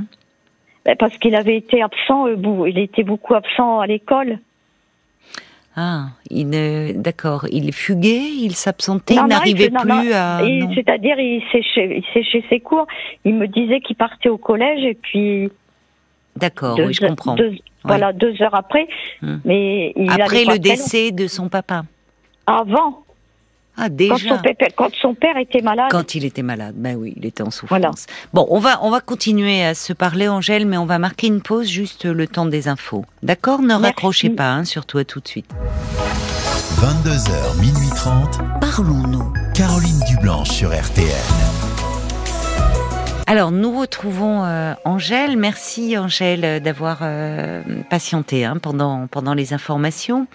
[0.85, 4.39] Ben, Parce qu'il avait été absent, euh, il était beaucoup absent à l'école.
[5.75, 6.51] Ah, il
[7.01, 10.41] d'accord, il fuguait, il s'absentait, il n'arrivait plus à.
[10.75, 12.85] C'est-à-dire, il séchait, ses cours.
[13.25, 15.49] Il me disait qu'il partait au collège et puis.
[16.35, 17.35] D'accord, oui, je comprends.
[17.83, 18.87] Voilà, deux heures après.
[19.23, 19.41] Hum.
[19.45, 21.83] Mais après le décès de son papa.
[22.45, 23.02] Avant.
[23.77, 24.39] Ah, déjà.
[24.75, 25.87] Quand son, père, était malade.
[25.89, 28.05] Quand il était malade, ben oui, il était en souffrance.
[28.33, 31.41] Bon, on va, on va continuer à se parler, Angèle, mais on va marquer une
[31.41, 33.05] pause, juste le temps des infos.
[33.23, 33.61] D'accord?
[33.61, 35.49] Ne raccrochez pas, hein, surtout à tout de suite.
[36.77, 38.39] 22h, minuit 30.
[38.59, 39.33] Parlons-nous.
[39.55, 41.72] Caroline Dublanche sur RTN.
[43.25, 45.37] Alors, nous retrouvons euh, Angèle.
[45.37, 50.27] Merci Angèle d'avoir euh, patienté hein, pendant pendant les informations.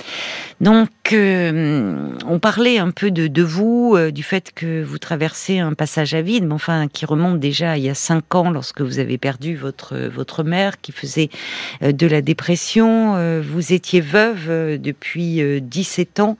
[0.62, 6.14] Donc, euh, on parlait un peu de, vous, du fait que vous traversez un passage
[6.14, 9.18] à vide, mais enfin qui remonte déjà il y a cinq ans lorsque vous avez
[9.18, 11.28] perdu votre votre mère, qui faisait
[11.82, 13.40] de la dépression.
[13.42, 16.36] vous étiez veuve depuis 17 ans.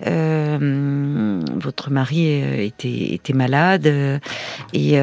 [0.00, 4.20] votre mari était était malade
[4.72, 4.98] et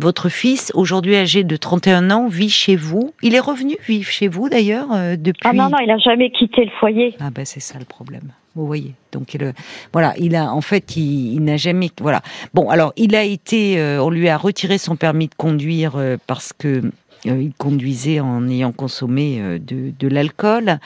[0.00, 3.12] votre fils, aujourd'hui âgé de 31 ans, vit chez vous.
[3.22, 5.40] Il est revenu vivre chez vous d'ailleurs euh, depuis.
[5.44, 7.14] Ah non non, il n'a jamais quitté le foyer.
[7.20, 8.32] Ah ben c'est ça le problème.
[8.56, 8.94] Vous voyez.
[9.12, 9.52] Donc il,
[9.92, 12.20] voilà, il a en fait il, n'a jamais voilà.
[12.52, 16.16] Bon alors il a été, euh, on lui a retiré son permis de conduire euh,
[16.26, 16.82] parce que
[17.26, 20.78] il conduisait en ayant consommé de, de l'alcool.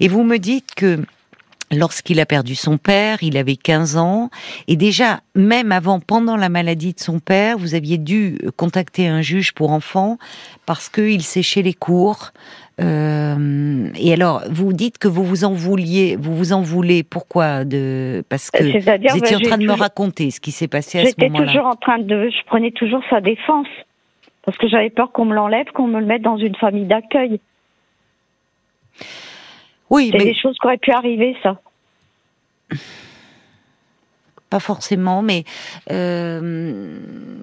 [0.00, 0.98] Et vous me dites que
[1.72, 4.30] lorsqu'il a perdu son père, il avait 15 ans,
[4.66, 9.22] et déjà, même avant, pendant la maladie de son père, vous aviez dû contacter un
[9.22, 10.18] juge pour enfants
[10.66, 12.32] parce qu'il séchait les cours.
[12.80, 17.02] Euh, et alors, vous dites que vous vous en vouliez, vous vous en voulez.
[17.02, 21.00] Pourquoi de Parce que vous étiez en train de me raconter ce qui s'est passé
[21.00, 21.46] à ce moment-là.
[21.46, 23.66] J'étais toujours en train de, je prenais toujours sa défense
[24.44, 27.40] parce que j'avais peur qu'on me l'enlève, qu'on me le mette dans une famille d'accueil.
[29.90, 31.60] Oui, c'est des choses qui auraient pu arriver, ça.
[34.50, 35.44] Pas forcément, mais
[35.90, 36.98] euh,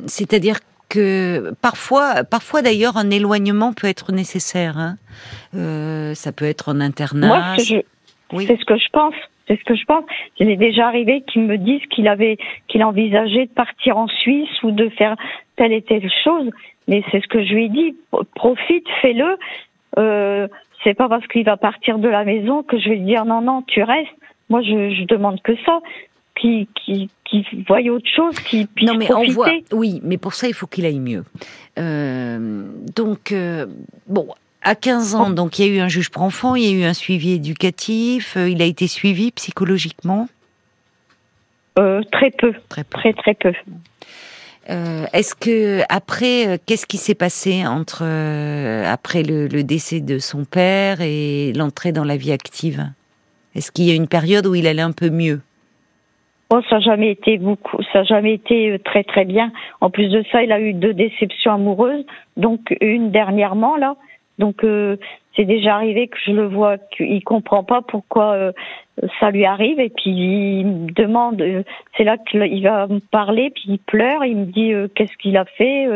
[0.08, 0.58] c'est-à-dire
[0.90, 4.78] que parfois, parfois d'ailleurs, un éloignement peut être nécessaire.
[4.78, 4.98] Hein.
[5.56, 7.28] Euh, ça peut être un internat.
[7.28, 7.86] Moi, c'est
[8.60, 9.16] ce que je pense.
[9.48, 10.04] C'est ce que je pense.
[10.40, 14.64] Il est déjà arrivé qu'ils me disent qu'il avait, qu'il envisageait de partir en Suisse
[14.64, 15.16] ou de faire
[15.56, 16.50] telle et telle chose.
[16.88, 17.96] Mais c'est ce que je lui ai dit.
[18.34, 19.38] Profite, fais-le.
[20.00, 20.48] Euh,
[20.86, 23.42] c'est pas parce qu'il va partir de la maison que je vais lui dire non,
[23.42, 24.08] non, tu restes.
[24.50, 25.80] Moi, je, je demande que ça.
[26.40, 29.32] Qui, qui, qui voient autre chose, qui puisse non, mais profiter.
[29.32, 31.24] On voit, oui, mais pour ça, il faut qu'il aille mieux.
[31.80, 33.66] Euh, donc, euh,
[34.08, 34.28] bon,
[34.62, 36.78] à 15 ans, donc il y a eu un juge pour enfants, il y a
[36.78, 40.28] eu un suivi éducatif, euh, il a été suivi psychologiquement?
[41.76, 42.54] Très peu.
[42.68, 42.98] Très peu.
[43.00, 43.54] Très, très peu.
[44.70, 50.02] Euh, Est-ce que après, euh, qu'est-ce qui s'est passé entre euh, après le, le, décès
[50.02, 52.84] de son père et l'entrée dans la vie active?
[53.56, 55.42] Est-ce qu'il y a une période où il allait un peu mieux?
[56.52, 59.52] Oh, ça n'a jamais été beaucoup, ça n'a jamais été euh, très très bien.
[59.82, 62.06] En plus de ça, il a eu deux déceptions amoureuses,
[62.38, 63.96] donc une dernièrement là.
[64.38, 64.98] Donc euh,
[65.36, 68.52] c'est déjà arrivé que je le vois qu'il comprend pas pourquoi euh,
[69.20, 71.64] ça lui arrive et puis il me demande euh,
[71.98, 75.38] c'est là qu'il va me parler puis il pleure il me dit euh, qu'est-ce qu'il
[75.38, 75.88] a fait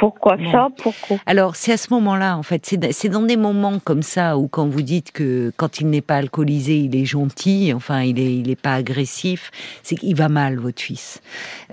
[0.00, 1.18] pourquoi ça Pourquoi?
[1.26, 2.64] Alors, c'est à ce moment-là, en fait.
[2.64, 6.16] C'est dans des moments comme ça où, quand vous dites que quand il n'est pas
[6.16, 9.50] alcoolisé, il est gentil, enfin, il est, il est pas agressif,
[9.82, 11.20] c'est qu'il va mal, votre fils.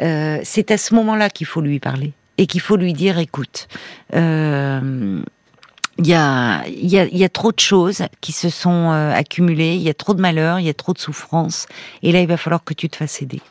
[0.01, 3.69] Euh, c'est à ce moment-là qu'il faut lui parler et qu'il faut lui dire, écoute,
[4.13, 5.21] euh,
[5.97, 8.91] il y a, il y, a, il y a trop de choses qui se sont
[8.91, 11.65] euh, accumulées, il y a trop de malheurs, il y a trop de souffrances,
[12.03, 13.41] et là il va falloir que tu te fasses aider.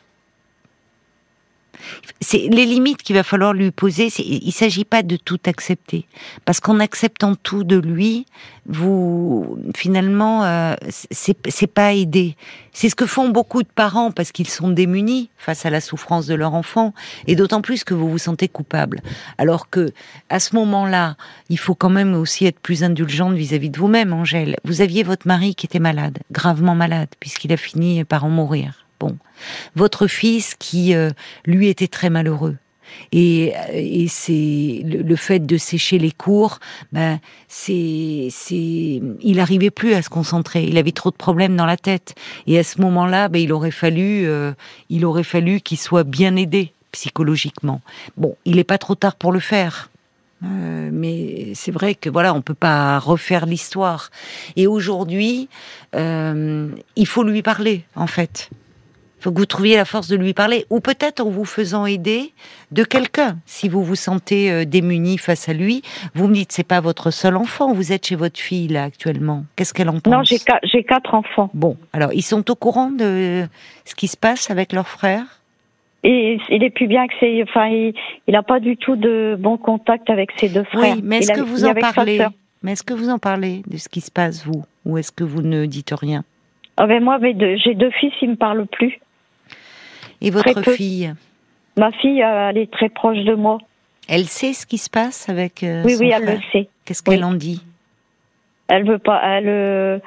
[2.21, 4.09] C'est les limites qu'il va falloir lui poser.
[4.19, 6.05] Il s'agit pas de tout accepter,
[6.45, 8.25] parce qu'en acceptant tout de lui,
[8.65, 12.35] vous finalement euh, c'est pas aider.
[12.73, 16.27] C'est ce que font beaucoup de parents parce qu'ils sont démunis face à la souffrance
[16.27, 16.93] de leur enfant,
[17.27, 19.01] et d'autant plus que vous vous sentez coupable.
[19.37, 19.91] Alors que
[20.29, 21.15] à ce moment-là,
[21.49, 24.57] il faut quand même aussi être plus indulgente vis-à-vis de vous-même, Angèle.
[24.63, 28.86] Vous aviez votre mari qui était malade, gravement malade, puisqu'il a fini par en mourir.
[28.99, 29.17] Bon,
[29.75, 31.11] votre fils qui euh,
[31.45, 32.57] lui était très malheureux.
[33.11, 33.53] Et,
[34.09, 36.59] c'est le, fait de sécher les cours,
[36.93, 40.63] ben c'est c'est il arrivait plus à se concentrer.
[40.63, 42.15] Il avait trop de problèmes dans la tête.
[42.47, 44.53] Et à ce moment-là, ben il aurait fallu euh,
[44.89, 47.81] il aurait fallu qu'il soit bien aidé psychologiquement.
[48.15, 49.89] Bon, il n'est pas trop tard pour le faire.
[50.45, 54.11] Euh, mais c'est vrai que voilà, on peut pas refaire l'histoire.
[54.55, 55.49] Et aujourd'hui,
[55.93, 58.49] il faut lui parler en fait
[59.19, 62.33] faut que vous trouviez la force de lui parler, ou peut-être en vous faisant aider
[62.71, 63.37] de quelqu'un.
[63.45, 65.81] Si vous vous sentez euh, démuni face à lui,
[66.13, 69.45] vous me dites c'est pas votre seul enfant, vous êtes chez votre fille là actuellement.
[69.55, 71.49] Qu'est-ce qu'elle en pense Non, j'ai j'ai quatre enfants.
[71.53, 73.45] Bon, alors ils sont au courant de
[73.85, 75.23] ce qui se passe avec leur frère?
[76.03, 77.93] Et il est plus bien que c'est, enfin, il
[78.27, 80.95] n'a pas du tout de bon contact avec ses deux frères.
[80.95, 82.21] Oui, mais est-ce que vous en parlez?
[82.63, 85.23] Mais est-ce que vous en parlez de ce qui se passe vous, ou est-ce que
[85.23, 86.23] vous ne dites rien?
[86.77, 88.99] Ah ben moi, j'ai deux fils, ils me parlent plus.
[90.21, 91.13] Et votre fille
[91.77, 93.59] Ma fille, euh, elle est très proche de moi.
[94.09, 96.69] Elle sait ce qui se passe avec euh, oui, son oui, elle le sait.
[96.85, 97.61] Qu'est-ce qu'elle en dit
[98.67, 99.21] Elle veut pas.
[99.23, 99.99] Elle, euh,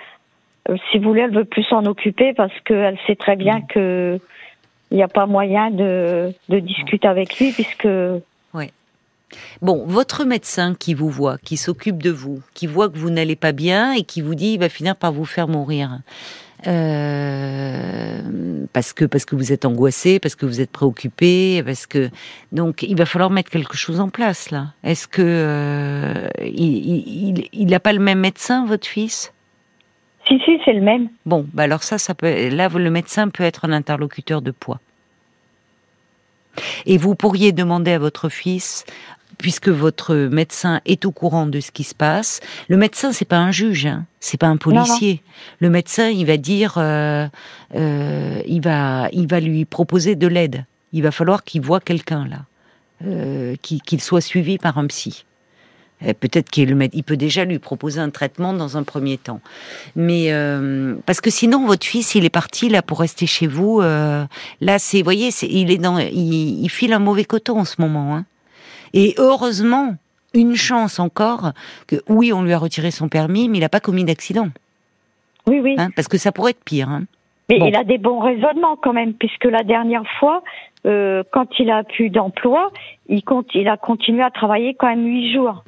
[0.91, 3.67] si vous voulez, elle veut plus s'en occuper parce qu'elle sait très bien mm.
[3.69, 4.21] que
[4.91, 7.89] il n'y a pas moyen de, de discuter avec lui puisque.
[8.55, 8.73] Oui.
[9.63, 13.37] Bon, votre médecin qui vous voit, qui s'occupe de vous, qui voit que vous n'allez
[13.37, 16.01] pas bien et qui vous dit il va finir par vous faire mourir.
[16.67, 18.21] Euh,
[18.73, 22.11] parce que parce que vous êtes angoissé, parce que vous êtes préoccupé, parce que
[22.53, 24.75] donc il va falloir mettre quelque chose en place là.
[24.85, 29.33] Est-ce que euh, il il n'a pas le même médecin votre fils?
[30.29, 31.09] Si si c'est le même.
[31.25, 34.81] Bon bah alors ça ça peut là le médecin peut être un interlocuteur de poids.
[36.85, 38.85] Et vous pourriez demander à votre fils
[39.39, 42.41] puisque votre médecin est au courant de ce qui se passe.
[42.69, 45.23] Le médecin, c'est pas un juge, hein, c'est pas un policier.
[45.61, 47.27] Le médecin, il va dire, euh,
[47.75, 50.65] euh, il va, il va lui proposer de l'aide.
[50.93, 52.45] Il va falloir qu'il voit quelqu'un là,
[53.07, 55.25] euh, qu'il soit suivi par un psy.
[56.07, 59.41] Euh, peut-être qu'il il peut déjà lui proposer un traitement dans un premier temps.
[59.97, 63.81] Mais euh, parce que sinon votre fils il est parti là pour rester chez vous.
[63.81, 64.25] Euh,
[64.61, 68.17] là c'est, voyez, il est dans, il, file un mauvais coton en ce moment.
[68.17, 68.25] Hein.
[68.95, 69.95] Et heureusement,
[70.35, 71.53] une chance encore
[71.87, 74.49] que oui on lui a retiré son permis, mais il n'a pas commis d'accident.
[75.47, 75.75] Oui oui.
[75.79, 76.89] Hein, parce que ça pourrait être pire.
[76.89, 77.05] Hein.
[77.49, 80.45] Mais il a des bons raisonnements quand même, puisque la dernière fois,
[80.85, 82.71] quand il a plus d'emploi,
[83.09, 85.65] il, compte, il a continué à travailler quand même huit jours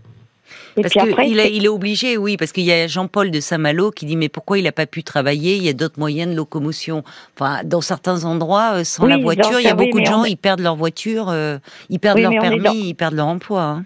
[0.76, 1.14] parce qu'il
[1.52, 4.58] il est obligé, oui, parce qu'il y a Jean-Paul de Saint-Malo qui dit mais pourquoi
[4.58, 5.56] il n'a pas pu travailler?
[5.56, 7.04] Il y a d'autres moyens de locomotion.
[7.36, 10.36] Enfin, dans certains endroits, euh, sans la voiture, il y a beaucoup de gens, ils
[10.36, 11.58] perdent leur voiture, euh,
[11.90, 13.62] ils perdent leur permis, ils perdent leur emploi.
[13.62, 13.84] Hein.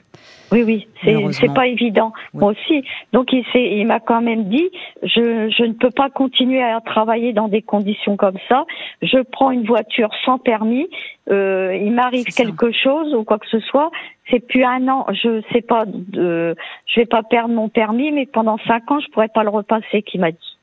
[0.52, 0.88] Oui, oui,
[1.32, 2.12] c'est pas évident.
[2.32, 2.84] Moi aussi.
[3.12, 4.70] Donc il, il m'a quand même dit,
[5.02, 8.64] je, je ne peux pas continuer à travailler dans des conditions comme ça.
[9.02, 10.88] Je prends une voiture sans permis.
[11.30, 13.90] Euh, il m'arrive quelque chose ou quoi que ce soit.
[14.30, 15.06] C'est plus un an.
[15.10, 15.84] Je sais pas.
[15.86, 16.54] De,
[16.86, 20.02] je vais pas perdre mon permis, mais pendant cinq ans, je pourrais pas le repasser.
[20.02, 20.58] Qui m'a dit.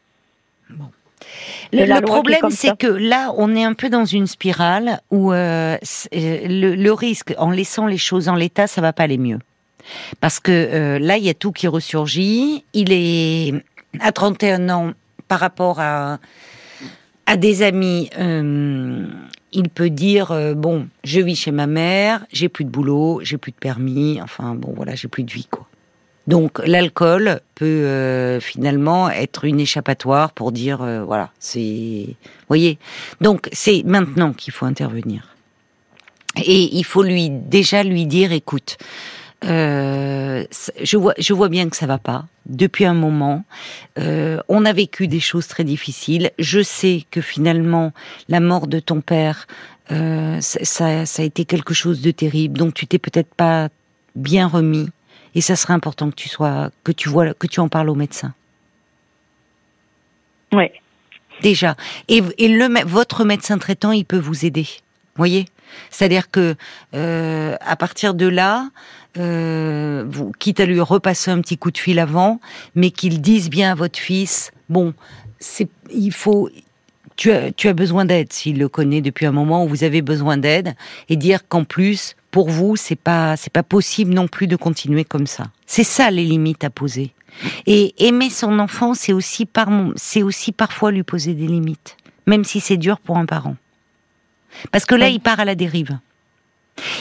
[0.70, 0.86] Bon.
[1.72, 5.78] Le, problème, c'est que là, on est un peu dans une spirale où euh,
[6.12, 9.40] le, le, risque, en laissant les choses en l'état, ça va pas aller mieux.
[10.20, 12.66] Parce que euh, là, il y a tout qui ressurgit.
[12.74, 13.54] Il est
[14.00, 14.94] à 31 ans
[15.28, 16.20] par rapport à,
[17.26, 18.10] à des amis.
[18.18, 19.06] Euh,
[19.52, 23.38] il peut dire euh, bon, je vis chez ma mère, j'ai plus de boulot, j'ai
[23.38, 25.68] plus de permis, enfin bon voilà, j'ai plus de vie quoi.
[26.26, 32.16] Donc l'alcool peut finalement être une échappatoire pour dire voilà, c'est
[32.48, 32.80] voyez.
[33.20, 35.34] Donc c'est maintenant qu'il faut intervenir.
[36.38, 38.78] Et il faut lui déjà lui dire écoute,
[39.44, 40.46] euh,
[40.82, 43.44] je vois, je vois bien que ça va pas depuis un moment.
[44.00, 46.32] Euh, on a vécu des choses très difficiles.
[46.40, 47.94] Je sais que finalement,
[48.30, 49.48] la mort de ton père,
[49.92, 53.70] euh, ça, ça, a été quelque chose de terrible, donc tu t'es peut-être pas
[54.16, 54.90] bien remis.
[55.36, 57.96] Et ça serait important que tu sois, que tu vois, que tu en parles au
[57.96, 58.34] médecin.
[60.52, 60.66] Oui.
[61.42, 61.76] Déjà.
[62.08, 64.68] Et, et le, votre médecin traitant, il peut vous aider.
[65.16, 65.48] Voyez?
[65.90, 66.56] C'est-à-dire que
[66.94, 68.70] euh, à partir de là,
[69.18, 70.06] euh,
[70.40, 72.40] quitte à lui repasser un petit coup de fil avant,
[72.76, 74.94] mais qu'il dise bien à votre fils, bon,
[75.40, 76.50] c'est, il faut,
[77.16, 80.74] tu as, besoin d'aide s'il le connaît depuis un moment où vous avez besoin d'aide
[81.10, 85.06] et dire qu'en plus, pour vous, c'est pas, c'est pas possible non plus de continuer
[85.06, 85.46] comme ça.
[85.68, 87.14] C'est ça les limites à poser.
[87.66, 93.00] Et aimer son enfant, c'est aussi parfois lui poser des limites, même si c'est dur
[93.00, 93.56] pour un parent.
[94.72, 95.98] Parce que là, il part à la dérive.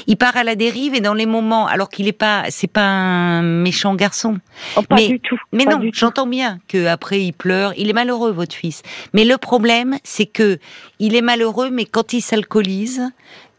[0.07, 2.87] Il part à la dérive et dans les moments, alors qu'il est pas, c'est pas
[2.87, 4.39] un méchant garçon.
[4.77, 5.39] Oh, pas du tout.
[5.53, 7.73] Mais non, j'entends bien que après il pleure.
[7.77, 8.83] Il est malheureux, votre fils.
[9.15, 10.59] Mais le problème, c'est que
[10.99, 13.11] il est malheureux, mais quand il s'alcoolise,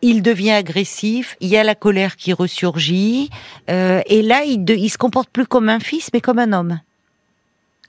[0.01, 1.36] il devient agressif.
[1.39, 3.29] Il y a la colère qui ressurgit,
[3.69, 6.79] euh, et là, il, il se comporte plus comme un fils, mais comme un homme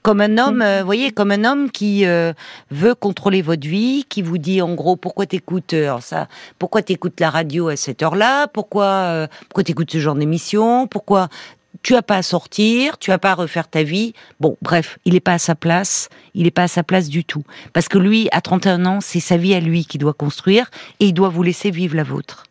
[0.05, 2.31] comme un homme, euh, vous voyez, comme un homme qui euh,
[2.69, 6.27] veut contrôler votre vie, qui vous dit en gros pourquoi t'écoutes euh, ça,
[6.59, 11.27] pourquoi t'écoutes la radio à cette heure-là, pourquoi pourquoi t'écoutes ce genre d'émission, pourquoi
[11.81, 14.13] tu as pas à sortir, tu as pas à refaire ta vie.
[14.39, 17.25] Bon, bref, il n'est pas à sa place, il n'est pas à sa place du
[17.25, 17.43] tout.
[17.73, 21.07] Parce que lui, à 31 ans, c'est sa vie à lui qu'il doit construire et
[21.07, 22.43] il doit vous laisser vivre la vôtre.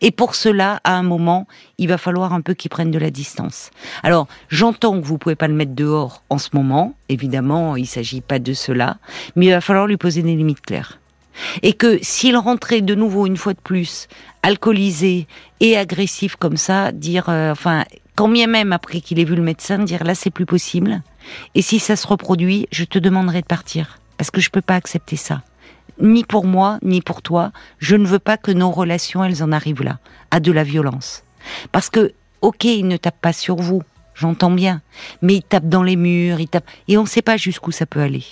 [0.00, 1.46] Et pour cela, à un moment,
[1.78, 3.70] il va falloir un peu qu'il prenne de la distance.
[4.02, 6.94] Alors, j'entends que vous pouvez pas le mettre dehors en ce moment.
[7.08, 8.98] Évidemment, il s'agit pas de cela.
[9.36, 10.98] Mais il va falloir lui poser des limites claires.
[11.62, 14.08] Et que s'il rentrait de nouveau une fois de plus,
[14.42, 15.26] alcoolisé
[15.60, 17.84] et agressif comme ça, dire, euh, enfin,
[18.16, 21.02] quand bien même après qu'il ait vu le médecin, dire là c'est plus possible.
[21.54, 24.74] Et si ça se reproduit, je te demanderai de partir parce que je peux pas
[24.74, 25.42] accepter ça
[26.00, 27.52] ni pour moi, ni pour toi.
[27.78, 29.98] Je ne veux pas que nos relations, elles en arrivent là,
[30.30, 31.24] à de la violence.
[31.72, 33.82] Parce que, ok, il ne tape pas sur vous,
[34.14, 34.82] j'entends bien,
[35.22, 37.86] mais il tape dans les murs, il tape, et on ne sait pas jusqu'où ça
[37.86, 38.24] peut aller.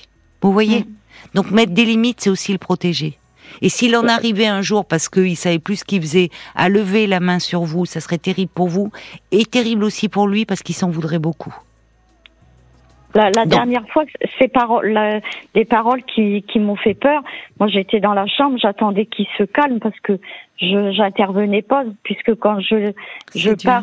[0.43, 0.87] Vous voyez mm.
[1.35, 3.19] Donc mettre des limites, c'est aussi le protéger.
[3.63, 7.07] Et s'il en arrivait un jour, parce qu'il savait plus ce qu'il faisait, à lever
[7.07, 8.91] la main sur vous, ça serait terrible pour vous,
[9.31, 11.55] et terrible aussi pour lui, parce qu'il s'en voudrait beaucoup.
[13.19, 14.05] La, la dernière fois,
[14.39, 15.21] ces paroles,
[15.53, 17.21] des paroles qui, qui m'ont fait peur.
[17.59, 20.21] Moi, j'étais dans la chambre, j'attendais qu'il se calme parce que
[20.57, 22.93] je j'intervenais pas, puisque quand je
[23.35, 23.83] je pars,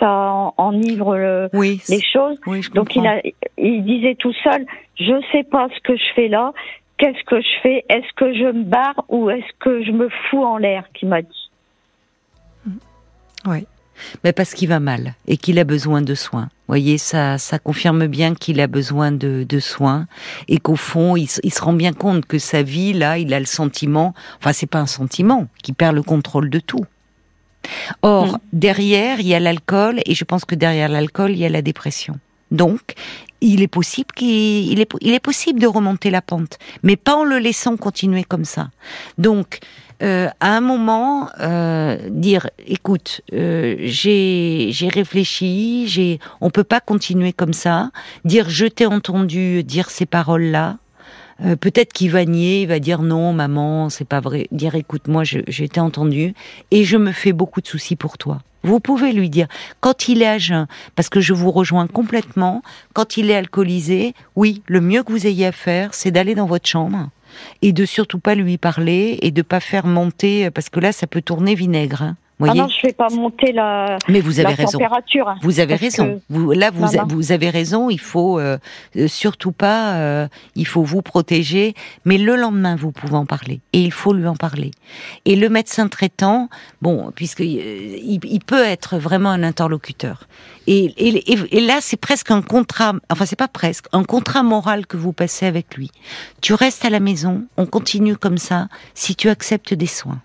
[0.00, 2.40] ça enivre les choses.
[2.74, 3.22] Donc il a,
[3.58, 4.66] il disait tout seul,
[4.96, 6.52] je sais pas ce que je fais là.
[6.96, 10.42] Qu'est-ce que je fais Est-ce que je me barre ou est-ce que je me fous
[10.42, 11.50] en l'air Qui m'a dit.
[13.46, 13.68] Oui
[14.24, 16.48] mais parce qu'il va mal et qu'il a besoin de soins.
[16.68, 20.06] Vous voyez, ça, ça confirme bien qu'il a besoin de, de soins
[20.48, 23.40] et qu'au fond, il, il, se rend bien compte que sa vie, là, il a
[23.40, 26.84] le sentiment, enfin, c'est pas un sentiment, qu'il perd le contrôle de tout.
[28.02, 28.38] Or, mm.
[28.52, 31.62] derrière, il y a l'alcool, et je pense que derrière l'alcool, il y a la
[31.62, 32.18] dépression.
[32.50, 32.94] Donc,
[33.40, 37.24] il est possible qu'il est, il est possible de remonter la pente, mais pas en
[37.24, 38.70] le laissant continuer comme ça.
[39.16, 39.60] Donc,
[40.02, 47.32] euh, à un moment, euh, dire, écoute, euh, j'ai réfléchi, j'ai, on peut pas continuer
[47.32, 47.90] comme ça.
[48.24, 50.78] Dire, je t'ai entendu dire ces paroles-là.
[51.44, 54.48] Euh, peut-être qu'il va nier, il va dire non, maman, c'est pas vrai.
[54.52, 56.34] Dire, écoute, moi, j'ai été entendu
[56.70, 58.40] et je me fais beaucoup de soucis pour toi.
[58.62, 59.46] Vous pouvez lui dire,
[59.80, 60.66] quand il est à jeun,
[60.96, 65.26] parce que je vous rejoins complètement, quand il est alcoolisé, oui, le mieux que vous
[65.26, 67.08] ayez à faire, c'est d'aller dans votre chambre
[67.62, 71.06] et de surtout pas lui parler et de pas faire monter, parce que là, ça
[71.06, 72.02] peut tourner vinaigre.
[72.02, 74.78] Hein ah non, je vais pas monter la, Mais vous avez raison.
[74.78, 75.34] température.
[75.42, 76.20] Vous avez raison.
[76.28, 77.90] Vous, là, vous, vous avez raison.
[77.90, 78.58] Il faut euh,
[78.96, 79.94] euh, surtout pas.
[79.94, 81.74] Euh, il faut vous protéger.
[82.04, 83.60] Mais le lendemain, vous pouvez en parler.
[83.72, 84.70] Et il faut lui en parler.
[85.24, 86.48] Et le médecin traitant,
[86.80, 90.28] bon, puisque il, il peut être vraiment un interlocuteur.
[90.68, 92.92] Et, et, et là, c'est presque un contrat.
[93.10, 95.90] Enfin, c'est pas presque un contrat moral que vous passez avec lui.
[96.40, 97.46] Tu restes à la maison.
[97.56, 98.68] On continue comme ça.
[98.94, 100.20] Si tu acceptes des soins.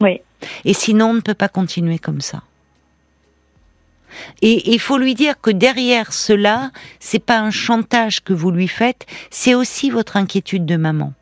[0.00, 0.20] Oui.
[0.64, 2.42] Et sinon, on ne peut pas continuer comme ça.
[4.42, 6.70] Et il faut lui dire que derrière cela,
[7.00, 11.12] c'est pas un chantage que vous lui faites, c'est aussi votre inquiétude de maman.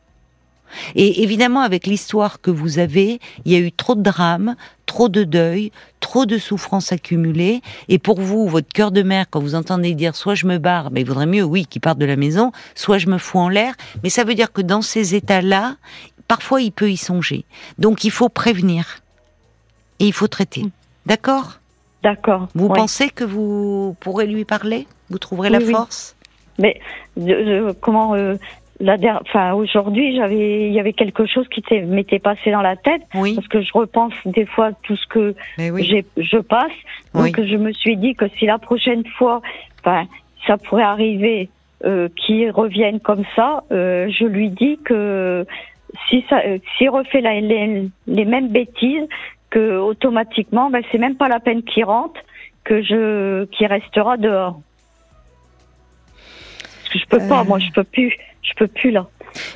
[0.95, 5.09] Et évidemment, avec l'histoire que vous avez, il y a eu trop de drames, trop
[5.09, 7.63] de deuil, trop de souffrances accumulées.
[7.89, 10.91] Et pour vous, votre cœur de mère, quand vous entendez dire soit je me barre,
[10.91, 13.49] mais il vaudrait mieux, oui, qu'il parte de la maison, soit je me fous en
[13.49, 13.75] l'air.
[14.03, 15.77] Mais ça veut dire que dans ces états-là,
[16.29, 17.45] parfois il peut y songer.
[17.79, 18.99] Donc il faut prévenir
[20.01, 20.63] et il faut traiter.
[20.63, 20.71] Mm.
[21.07, 21.61] D'accord?
[22.03, 22.49] D'accord.
[22.55, 24.87] Vous pensez que vous pourrez lui parler?
[25.11, 26.17] Vous trouverez la force?
[26.59, 26.81] Mais
[27.81, 28.37] comment euh,
[28.81, 33.03] la enfin aujourd'hui j'avais il y avait quelque chose qui m'était passé dans la tête
[33.15, 33.35] oui.
[33.35, 36.73] parce que je repense des fois tout ce que je passe
[37.15, 39.41] donc je me suis dit que si la prochaine fois
[39.81, 40.07] enfin
[40.47, 41.49] ça pourrait arriver
[41.85, 45.47] euh, qu'il revienne comme ça euh, je lui dis que
[46.09, 46.43] si ça
[46.77, 49.09] s'il refait les, les mêmes bêtises
[49.57, 52.21] que automatiquement, ben, c'est même pas la peine qu'il rentre,
[52.63, 54.61] que je, qu'il restera dehors.
[56.13, 59.07] Parce que je peux pas, moi, je peux plus, je peux plus là.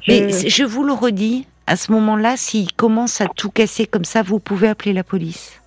[0.03, 0.13] Je...
[0.13, 4.23] Mais je vous le redis, à ce moment-là, s'il commence à tout casser comme ça,
[4.23, 5.61] vous pouvez appeler la police.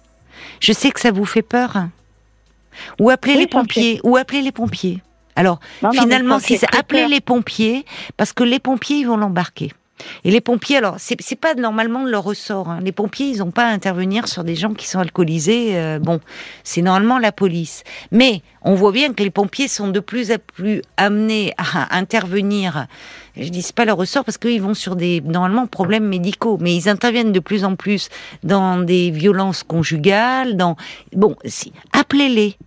[0.59, 1.85] Je sais que ça vous fait peur.
[2.99, 5.03] Ou appeler les pompiers, ou appeler les pompiers.
[5.35, 5.59] Alors,
[5.91, 7.85] finalement, si c'est appeler les pompiers,
[8.17, 9.71] parce que les pompiers, ils vont l'embarquer.
[10.23, 12.69] Et les pompiers, alors c'est pas normalement leur ressort.
[12.69, 12.79] Hein.
[12.81, 15.77] Les pompiers, ils n'ont pas à intervenir sur des gens qui sont alcoolisés.
[15.77, 16.19] Euh, bon,
[16.63, 17.83] c'est normalement la police.
[18.11, 22.87] Mais on voit bien que les pompiers sont de plus en plus amenés à intervenir.
[23.35, 26.87] Je dis pas leur ressort parce qu'ils vont sur des normalement problèmes médicaux, mais ils
[26.87, 28.09] interviennent de plus en plus
[28.43, 30.55] dans des violences conjugales.
[30.55, 30.75] Dans
[31.13, 31.35] bon,
[31.91, 32.57] appelez-les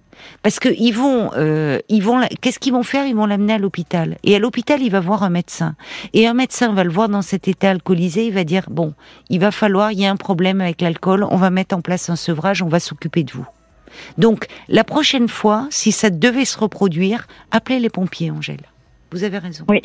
[0.42, 3.06] parce que ils vont, euh, ils vont, qu'est-ce qu'ils vont faire?
[3.06, 4.16] Ils vont l'amener à l'hôpital.
[4.22, 5.76] Et à l'hôpital, il va voir un médecin.
[6.12, 8.26] Et un médecin va le voir dans cet état alcoolisé.
[8.26, 8.94] Il va dire bon,
[9.30, 11.24] il va falloir, il y a un problème avec l'alcool.
[11.30, 12.62] On va mettre en place un sevrage.
[12.62, 13.46] On va s'occuper de vous.
[14.18, 18.62] Donc la prochaine fois, si ça devait se reproduire, appelez les pompiers, Angèle.
[19.12, 19.64] Vous avez raison.
[19.68, 19.82] Oui.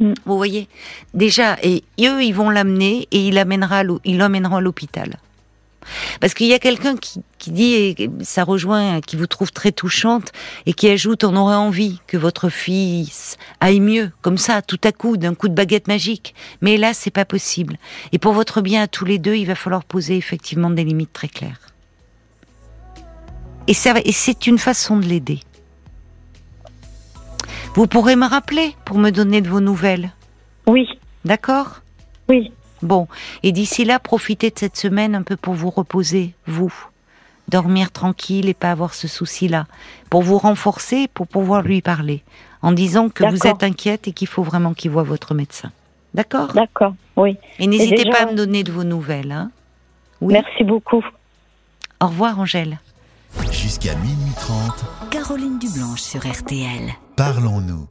[0.00, 0.14] Mm.
[0.24, 0.68] Vous voyez?
[1.12, 5.16] Déjà, et eux, ils vont l'amener et il l'amènera, il l'emmènera à l'hôpital.
[6.20, 10.32] Parce qu'il y a quelqu'un qui, dit, et ça rejoint, qui vous trouve très touchante,
[10.66, 14.92] et qui ajoute, on aurait envie que votre fils aille mieux, comme ça, tout à
[14.92, 16.34] coup, d'un coup de baguette magique.
[16.60, 17.76] Mais là, c'est pas possible.
[18.12, 21.12] Et pour votre bien à tous les deux, il va falloir poser effectivement des limites
[21.12, 21.60] très claires.
[23.66, 25.40] Et, et c'est une façon de l'aider.
[27.74, 30.12] Vous pourrez me rappeler pour me donner de vos nouvelles?
[30.66, 30.86] Oui.
[31.24, 31.80] D'accord?
[32.28, 32.52] Oui.
[32.84, 33.08] Bon,
[33.42, 36.72] et d'ici là, profitez de cette semaine un peu pour vous reposer, vous.
[37.48, 39.66] Dormir tranquille et pas avoir ce souci-là.
[40.10, 42.22] Pour vous renforcer, pour pouvoir lui parler.
[42.62, 45.70] En disant que vous êtes inquiète et qu'il faut vraiment qu'il voit votre médecin.
[46.14, 46.52] D'accord?
[46.52, 47.36] D'accord, oui.
[47.58, 49.32] Et n'hésitez pas à me donner de vos nouvelles.
[49.32, 49.50] Hein
[50.20, 51.04] Merci beaucoup.
[52.00, 52.78] Au revoir, Angèle.
[53.50, 55.10] Jusqu'à minuit 30.
[55.10, 56.92] Caroline Dublanche sur RTL.
[57.16, 57.82] Parlons-nous.